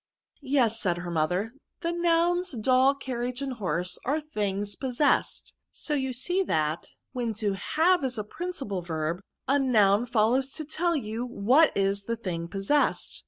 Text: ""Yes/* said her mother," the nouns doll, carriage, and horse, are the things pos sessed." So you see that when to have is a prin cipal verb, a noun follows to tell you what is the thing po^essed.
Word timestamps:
""Yes/* 0.41 0.79
said 0.79 0.97
her 0.97 1.11
mother," 1.11 1.53
the 1.83 1.91
nouns 1.91 2.53
doll, 2.53 2.95
carriage, 2.95 3.39
and 3.39 3.53
horse, 3.53 3.99
are 4.03 4.19
the 4.19 4.25
things 4.25 4.75
pos 4.75 4.97
sessed." 4.97 5.51
So 5.71 5.93
you 5.93 6.11
see 6.11 6.41
that 6.41 6.87
when 7.11 7.35
to 7.35 7.53
have 7.53 8.03
is 8.03 8.17
a 8.17 8.23
prin 8.23 8.49
cipal 8.49 8.83
verb, 8.83 9.19
a 9.47 9.59
noun 9.59 10.07
follows 10.07 10.49
to 10.53 10.65
tell 10.65 10.95
you 10.95 11.23
what 11.23 11.71
is 11.77 12.05
the 12.05 12.15
thing 12.15 12.47
po^essed. 12.47 13.19